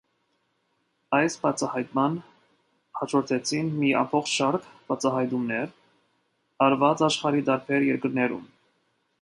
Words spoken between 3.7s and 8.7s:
մի ամբողջ շարք բացահայտումներ՝ արված աշխարհի տարբեր երկրներում։